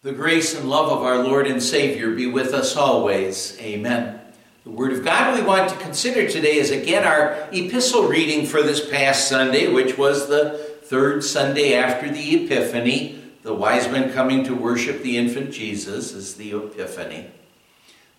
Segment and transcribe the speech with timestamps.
[0.00, 3.58] The grace and love of our Lord and Savior be with us always.
[3.58, 4.20] Amen.
[4.62, 8.62] The Word of God we want to consider today is again our epistle reading for
[8.62, 10.50] this past Sunday, which was the
[10.84, 13.20] third Sunday after the Epiphany.
[13.42, 17.32] The wise men coming to worship the infant Jesus is the Epiphany,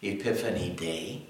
[0.01, 1.21] Epiphany Day.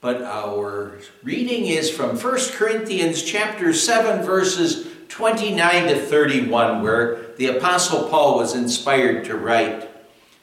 [0.00, 7.56] But our reading is from 1 Corinthians chapter 7, verses 29 to 31, where the
[7.56, 9.88] Apostle Paul was inspired to write.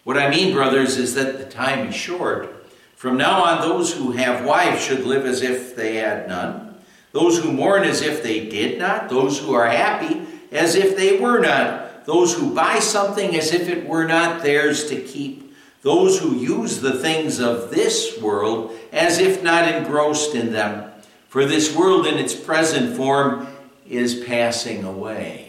[0.03, 2.67] What I mean, brothers, is that the time is short.
[2.95, 6.73] From now on, those who have wives should live as if they had none,
[7.11, 11.19] those who mourn as if they did not, those who are happy as if they
[11.19, 16.19] were not, those who buy something as if it were not theirs to keep, those
[16.19, 20.91] who use the things of this world as if not engrossed in them.
[21.29, 23.45] For this world in its present form
[23.87, 25.46] is passing away.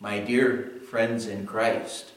[0.00, 2.12] My dear friends in Christ,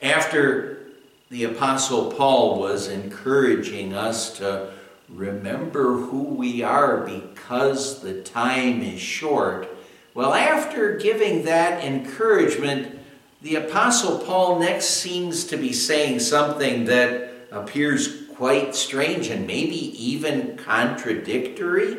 [0.00, 0.86] after
[1.30, 4.72] the Apostle Paul was encouraging us to
[5.08, 9.68] remember who we are because the time is short,
[10.14, 12.98] well, after giving that encouragement,
[13.42, 19.76] the Apostle Paul next seems to be saying something that appears quite strange and maybe
[20.02, 21.98] even contradictory.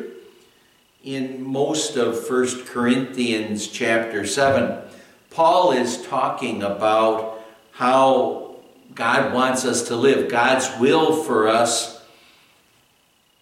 [1.02, 4.89] In most of First Corinthians chapter 7,
[5.30, 7.40] Paul is talking about
[7.72, 8.56] how
[8.94, 12.02] God wants us to live, God's will for us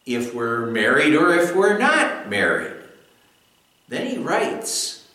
[0.04, 2.74] if we're married or if we're not married.
[3.88, 5.08] Then he writes,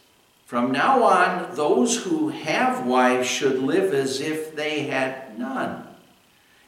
[0.46, 5.88] From now on, those who have wives should live as if they had none.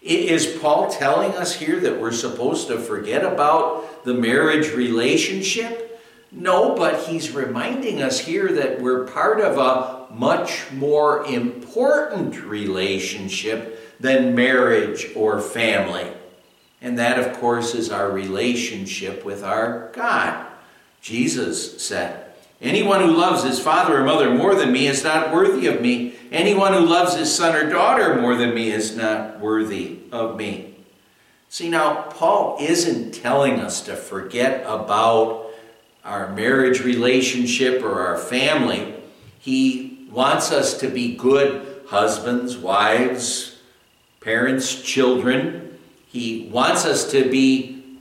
[0.01, 5.84] Is Paul telling us here that we're supposed to forget about the marriage relationship?
[6.35, 13.97] No, but he's reminding us here that we're part of a much more important relationship
[14.01, 16.11] than marriage or family.
[16.81, 20.45] And that, of course, is our relationship with our God.
[21.01, 25.67] Jesus said, Anyone who loves his father or mother more than me is not worthy
[25.67, 26.15] of me.
[26.31, 30.75] Anyone who loves his son or daughter more than me is not worthy of me.
[31.47, 35.44] See, now, Paul isn't telling us to forget about
[36.05, 38.93] our marriage relationship or our family.
[39.39, 43.59] He wants us to be good husbands, wives,
[44.21, 45.77] parents, children.
[46.07, 47.97] He wants us to be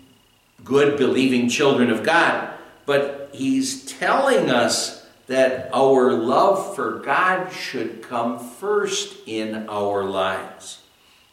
[0.63, 2.51] good, believing children of God.
[2.87, 10.83] But he's telling us that our love for God should come first in our lives.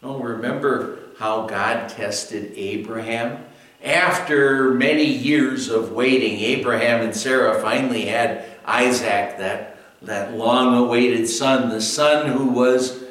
[0.01, 3.43] Oh, remember how God tested Abraham?
[3.83, 11.27] After many years of waiting, Abraham and Sarah finally had Isaac, that, that long awaited
[11.27, 13.03] son, the son who was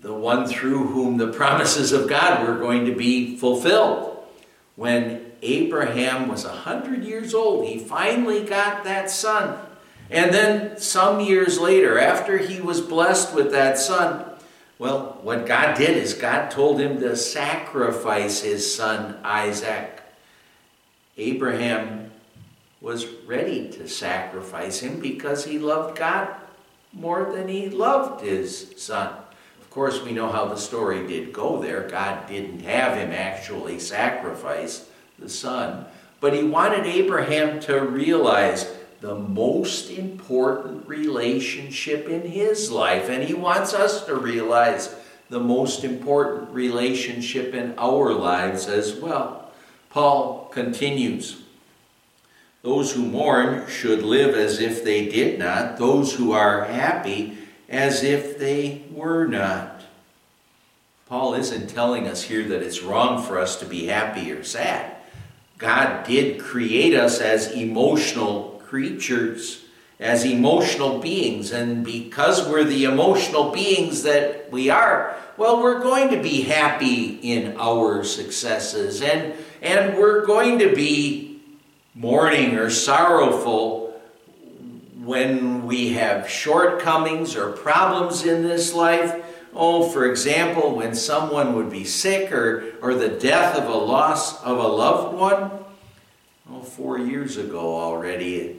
[0.00, 4.24] the one through whom the promises of God were going to be fulfilled.
[4.76, 7.66] When Abraham was 100 years old.
[7.66, 9.58] He finally got that son.
[10.10, 14.24] And then some years later, after he was blessed with that son,
[14.80, 20.00] well, what God did is God told him to sacrifice his son Isaac.
[21.18, 22.10] Abraham
[22.80, 26.34] was ready to sacrifice him because he loved God
[26.94, 29.12] more than he loved his son.
[29.60, 31.86] Of course, we know how the story did go there.
[31.86, 35.84] God didn't have him actually sacrifice the son.
[36.20, 38.64] But he wanted Abraham to realize
[39.00, 43.08] the most important relationship in his life.
[43.08, 44.94] And he wants us to realize
[45.30, 49.50] the most important relationship in our lives as well.
[49.88, 51.42] Paul continues
[52.62, 57.38] Those who mourn should live as if they did not, those who are happy
[57.68, 59.82] as if they were not.
[61.06, 64.96] Paul isn't telling us here that it's wrong for us to be happy or sad.
[65.58, 69.64] God did create us as emotional creatures,
[69.98, 71.50] as emotional beings.
[71.50, 77.18] And because we're the emotional beings that we are, well, we're going to be happy
[77.20, 79.02] in our successes.
[79.02, 81.40] And, and we're going to be
[81.96, 84.00] mourning or sorrowful
[85.02, 89.24] when we have shortcomings or problems in this life.
[89.52, 94.40] Oh, for example, when someone would be sick or, or the death of a loss
[94.44, 95.50] of a loved one.
[96.52, 98.58] Oh, four years ago already.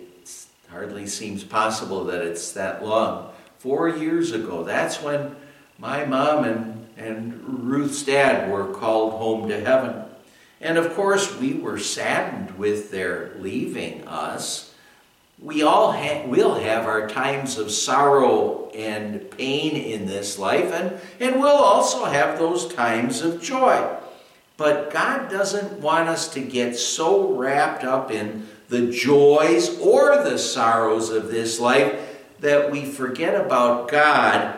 [0.72, 3.32] Hardly seems possible that it's that long.
[3.60, 5.36] Four years ago, that's when
[5.78, 10.04] my mom and, and Ruth's dad were called home to heaven.
[10.62, 14.74] And of course, we were saddened with their leaving us.
[15.42, 21.00] we all ha- will have our times of sorrow and pain in this life, and,
[21.20, 23.98] and we'll also have those times of joy.
[24.62, 30.38] But God doesn't want us to get so wrapped up in the joys or the
[30.38, 32.00] sorrows of this life
[32.42, 34.56] that we forget about God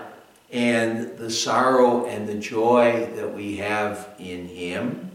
[0.52, 5.10] and the sorrow and the joy that we have in Him.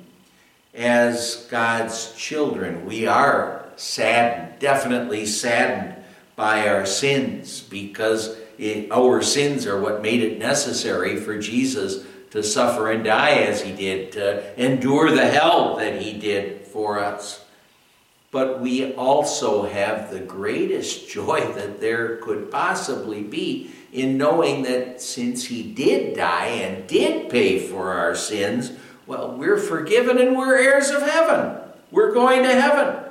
[0.72, 6.02] As God's children, we are saddened, definitely saddened
[6.34, 12.42] by our sins because it, our sins are what made it necessary for Jesus to
[12.42, 17.44] suffer and die as he did, to endure the hell that he did for us.
[18.30, 25.00] But we also have the greatest joy that there could possibly be in knowing that
[25.00, 28.72] since he did die and did pay for our sins,
[29.06, 31.56] well, we're forgiven and we're heirs of heaven.
[31.90, 33.02] We're going to heaven.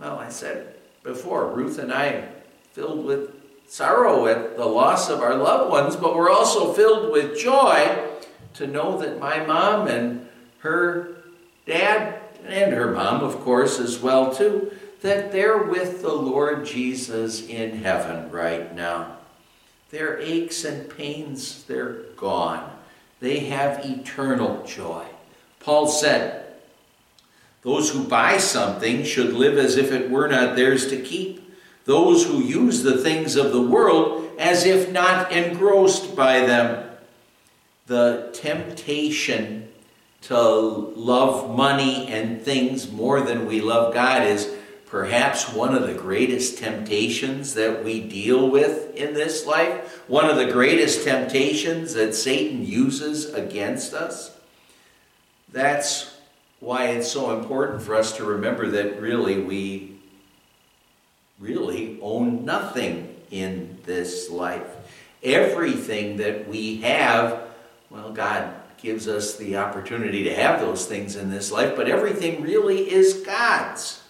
[0.00, 2.28] Well, I said before, Ruth and I
[2.72, 3.34] filled with
[3.68, 8.08] sorrow at the loss of our loved ones, but we're also filled with joy
[8.56, 11.16] to know that my mom and her
[11.66, 14.72] dad and her mom, of course, as well too,
[15.02, 19.18] that they're with the Lord Jesus in heaven right now.
[19.90, 22.70] Their aches and pains, they're gone.
[23.20, 25.06] They have eternal joy.
[25.60, 26.46] Paul said,
[27.62, 31.42] Those who buy something should live as if it were not theirs to keep.
[31.84, 36.85] Those who use the things of the world as if not engrossed by them.
[37.86, 39.68] The temptation
[40.22, 44.52] to love money and things more than we love God is
[44.86, 50.36] perhaps one of the greatest temptations that we deal with in this life, one of
[50.36, 54.36] the greatest temptations that Satan uses against us.
[55.52, 56.16] That's
[56.60, 59.96] why it's so important for us to remember that really we
[61.38, 64.66] really own nothing in this life.
[65.22, 67.42] Everything that we have,
[67.90, 72.42] well, God gives us the opportunity to have those things in this life, but everything
[72.42, 74.02] really is God's.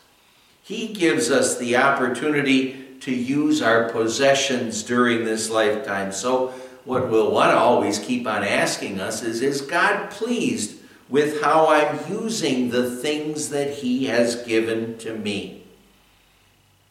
[0.62, 6.12] He gives us the opportunity to use our possessions during this lifetime.
[6.12, 6.49] So,
[6.84, 11.69] what we'll want to always keep on asking us is Is God pleased with how
[11.69, 15.62] I'm using the things that He has given to me?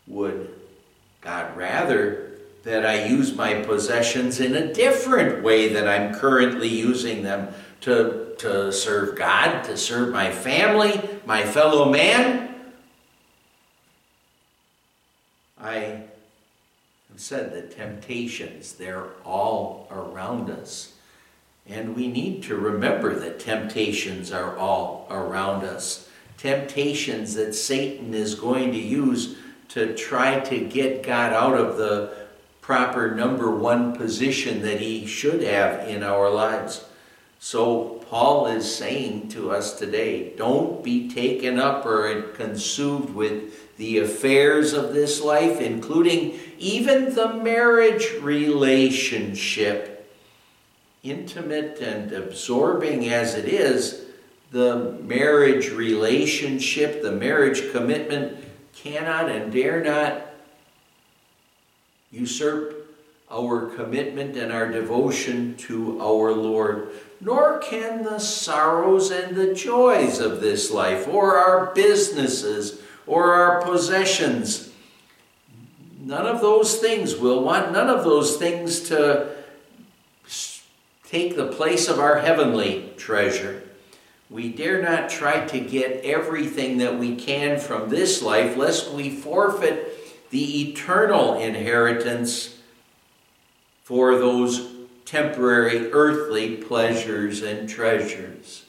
[0.08, 0.54] Would
[1.22, 2.35] God rather
[2.66, 8.34] that I use my possessions in a different way that I'm currently using them to,
[8.40, 12.56] to serve God, to serve my family, my fellow man?
[15.62, 20.94] I have said that temptations, they're all around us.
[21.68, 26.10] And we need to remember that temptations are all around us.
[26.38, 29.38] Temptations that Satan is going to use
[29.70, 32.25] to try to get God out of the
[32.66, 36.84] proper number one position that he should have in our lives.
[37.38, 44.00] So, Paul is saying to us today don't be taken up or consumed with the
[44.00, 50.12] affairs of this life, including even the marriage relationship.
[51.04, 54.06] Intimate and absorbing as it is,
[54.52, 60.26] the marriage relationship, the marriage commitment cannot and dare not
[62.16, 62.88] usurp
[63.30, 70.20] our commitment and our devotion to our Lord, nor can the sorrows and the joys
[70.20, 74.70] of this life, or our businesses, or our possessions.
[76.00, 79.36] None of those things will want none of those things to
[81.08, 83.64] take the place of our heavenly treasure.
[84.30, 89.10] We dare not try to get everything that we can from this life, lest we
[89.10, 89.95] forfeit
[90.30, 92.60] the eternal inheritance
[93.84, 94.72] for those
[95.06, 98.66] temporary earthly pleasures and treasures.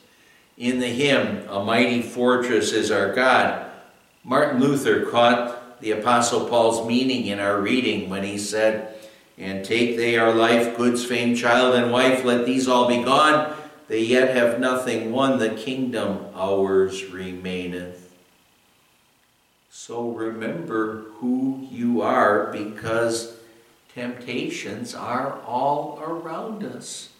[0.58, 3.70] In the hymn, A Mighty Fortress is Our God,
[4.24, 8.94] Martin Luther caught the Apostle Paul's meaning in our reading when he said,
[9.38, 13.54] And take they our life, goods, fame, child, and wife, let these all be gone
[13.88, 18.02] they yet have nothing won, the kingdom ours remaineth.
[19.86, 23.36] So remember who you are because
[23.94, 27.10] temptations are all around us.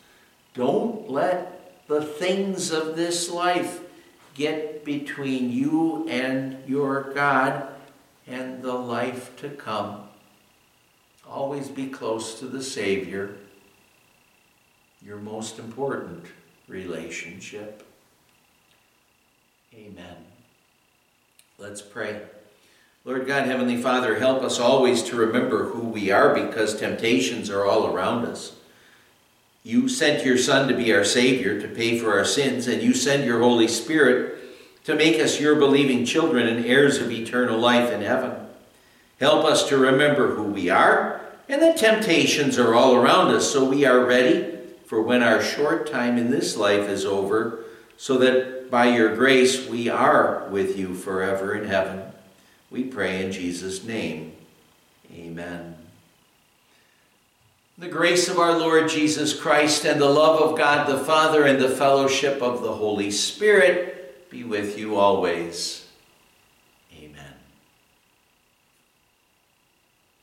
[0.53, 3.83] Don't let the things of this life
[4.35, 7.69] get between you and your God
[8.27, 10.09] and the life to come.
[11.25, 13.37] Always be close to the Savior.
[15.01, 16.25] Your most important
[16.67, 17.87] relationship.
[19.73, 20.17] Amen.
[21.59, 22.23] Let's pray.
[23.07, 27.65] Lord God, Heavenly Father, help us always to remember who we are because temptations are
[27.65, 28.57] all around us.
[29.63, 32.93] You sent your Son to be our Savior, to pay for our sins, and you
[32.95, 34.37] send your Holy Spirit
[34.87, 38.45] to make us your believing children and heirs of eternal life in heaven.
[39.21, 43.65] Help us to remember who we are and that temptations are all around us so
[43.65, 47.61] we are ready for when our short time in this life is over,
[47.97, 52.03] so that by your grace we are with you forever in heaven.
[52.71, 54.33] We pray in Jesus' name.
[55.15, 55.77] Amen.
[57.79, 61.61] The grace of our Lord Jesus Christ and the love of God the Father and
[61.61, 65.86] the fellowship of the Holy Spirit be with you always.